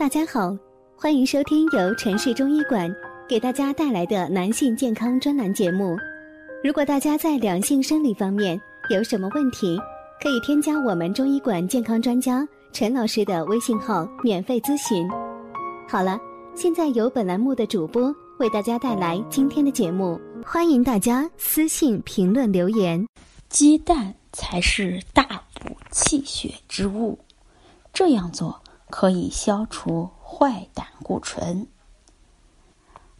[0.00, 0.56] 大家好，
[0.96, 2.90] 欢迎收听由城市中医馆
[3.28, 5.94] 给大家带来的男性健康专栏节目。
[6.64, 8.58] 如果大家在两性生理方面
[8.88, 9.78] 有什么问题，
[10.22, 15.06] 可以添加我们中医馆健康专家陈老师的微信号免费咨询。
[15.86, 16.18] 好了，
[16.54, 23.06] 现在由本栏目的主播为大家带来今天的节目，欢迎大家私信评论留言。
[23.50, 25.24] 鸡蛋才是大
[25.60, 27.18] 补气血之物，
[27.92, 28.58] 这样做。
[28.90, 31.66] 可以消除坏胆固醇。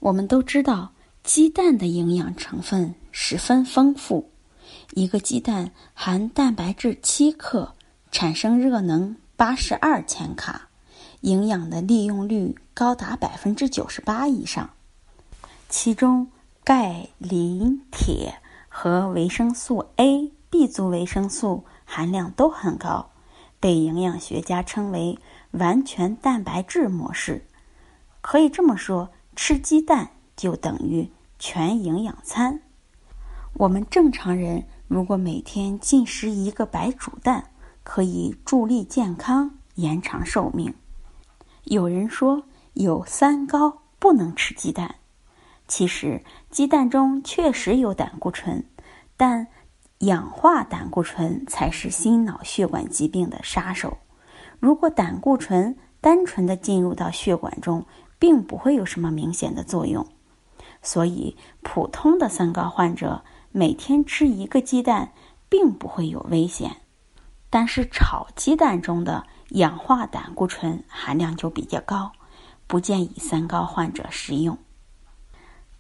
[0.01, 4.31] 我们都知道，鸡蛋的营养成分十分丰富。
[4.95, 7.75] 一个鸡蛋含蛋白质七克，
[8.11, 10.69] 产生热能八十二千卡，
[11.21, 14.71] 营养的利用率高达百分之九十八以上。
[15.69, 16.29] 其中，
[16.65, 18.35] 钙、磷、铁
[18.69, 23.11] 和维生素 A、B 族维生素含量都很高，
[23.61, 25.19] 被营养学家称为。
[25.53, 27.45] 完全蛋白质模式，
[28.21, 32.61] 可以这么说，吃鸡蛋就等于全营养餐。
[33.55, 37.51] 我们正常人如果每天进食一个白煮蛋，
[37.83, 40.73] 可以助力健康、延长寿命。
[41.65, 44.95] 有人说有三高不能吃鸡蛋，
[45.67, 48.65] 其实鸡蛋中确实有胆固醇，
[49.17, 49.49] 但
[49.99, 53.99] 氧化胆固醇才是心脑血管疾病的杀手。
[54.61, 57.85] 如果胆固醇单纯的进入到血管中，
[58.19, 60.07] 并不会有什么明显的作用，
[60.83, 65.13] 所以普通的三高患者每天吃一个鸡蛋
[65.49, 66.77] 并不会有危险。
[67.49, 72.13] 但是炒鸡蛋中的氧化胆固醇含量就比较高，
[72.67, 74.57] 不建议三高患者食用。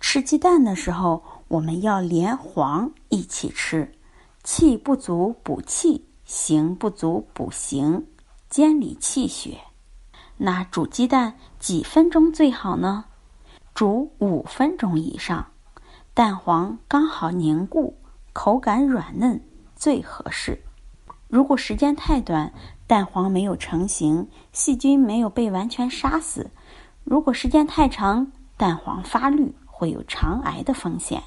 [0.00, 3.92] 吃鸡蛋的时候，我们要连黄一起吃，
[4.42, 8.06] 气不足补气，形不足补形。
[8.50, 9.58] 监理气血，
[10.36, 13.04] 那煮鸡蛋几分钟最好呢？
[13.74, 15.46] 煮五分钟以上，
[16.14, 17.96] 蛋黄刚好凝固，
[18.32, 19.40] 口感软嫩
[19.76, 20.60] 最合适。
[21.28, 22.52] 如果时间太短，
[22.88, 26.46] 蛋黄没有成型，细菌没有被完全杀死；
[27.04, 31.22] 如果时间太长，蛋黄发绿，会有肠癌的风险。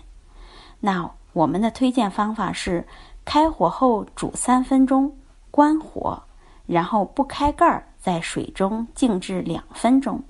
[0.81, 2.85] 那我们的推荐方法是：
[3.23, 5.17] 开火后煮三分钟，
[5.49, 6.21] 关火。
[6.65, 10.23] 然后不开盖儿，在水中静置两分钟，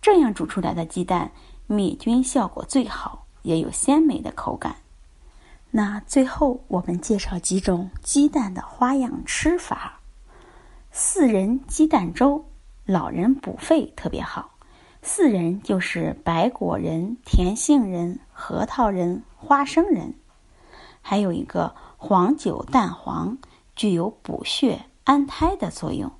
[0.00, 1.30] 这样煮出来的鸡蛋
[1.66, 4.76] 灭菌效果最好，也有鲜美的口感。
[5.70, 10.00] 那最后我们介绍几种鸡蛋的花样吃法：
[10.90, 12.44] 四仁鸡蛋粥，
[12.84, 14.50] 老人补肺特别好。
[15.02, 20.12] 四仁就是白果仁、甜杏仁、核桃仁、花生仁，
[21.00, 23.38] 还有一个黄酒蛋黄，
[23.74, 24.84] 具有补血。
[25.04, 26.10] 安胎的作用，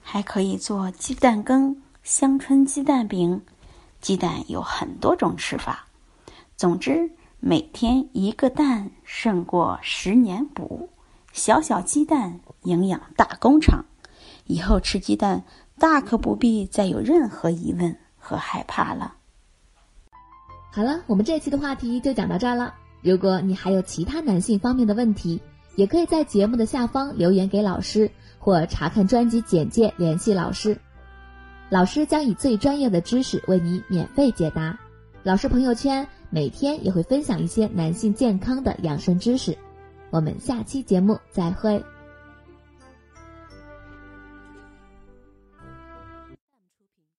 [0.00, 3.42] 还可以做鸡蛋羹、香椿鸡蛋饼。
[4.00, 5.86] 鸡蛋有很多种吃法，
[6.56, 10.88] 总之每天一个蛋胜过十年补。
[11.32, 13.84] 小小鸡蛋，营养大工厂。
[14.46, 15.44] 以后吃鸡蛋，
[15.78, 19.14] 大可不必再有任何疑问和害怕了。
[20.72, 22.74] 好了，我们这期的话题就讲到这儿了。
[23.02, 25.40] 如果你还有其他男性方面的问题，
[25.76, 28.10] 也可以在节目的下方留言给老师。
[28.42, 30.74] 或查看专辑简介联系老师，
[31.68, 34.80] 老师将以最专业的知识为你免费解答。
[35.22, 39.54] 老师朋友圈每天也会分享一些男性健康的养生知识。
[40.08, 41.84] 我们下期节目再会。